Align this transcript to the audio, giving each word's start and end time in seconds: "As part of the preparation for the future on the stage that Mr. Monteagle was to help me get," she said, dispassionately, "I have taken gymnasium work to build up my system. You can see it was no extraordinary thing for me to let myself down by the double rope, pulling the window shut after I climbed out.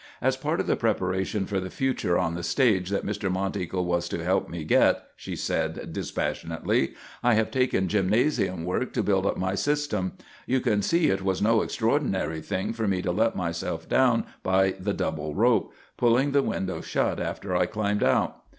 "As 0.19 0.35
part 0.35 0.59
of 0.59 0.65
the 0.65 0.75
preparation 0.75 1.45
for 1.45 1.59
the 1.59 1.69
future 1.69 2.17
on 2.17 2.33
the 2.33 2.41
stage 2.41 2.89
that 2.89 3.05
Mr. 3.05 3.31
Monteagle 3.31 3.85
was 3.85 4.09
to 4.09 4.23
help 4.23 4.49
me 4.49 4.63
get," 4.63 5.03
she 5.15 5.35
said, 5.35 5.93
dispassionately, 5.93 6.95
"I 7.21 7.35
have 7.35 7.51
taken 7.51 7.87
gymnasium 7.87 8.65
work 8.65 8.93
to 8.93 9.03
build 9.03 9.27
up 9.27 9.37
my 9.37 9.53
system. 9.53 10.13
You 10.47 10.59
can 10.59 10.81
see 10.81 11.11
it 11.11 11.21
was 11.21 11.39
no 11.39 11.61
extraordinary 11.61 12.41
thing 12.41 12.73
for 12.73 12.87
me 12.87 13.03
to 13.03 13.11
let 13.11 13.35
myself 13.35 13.87
down 13.87 14.25
by 14.41 14.71
the 14.79 14.93
double 14.93 15.35
rope, 15.35 15.71
pulling 15.97 16.31
the 16.31 16.41
window 16.41 16.81
shut 16.81 17.19
after 17.19 17.55
I 17.55 17.67
climbed 17.67 18.01
out. 18.01 18.37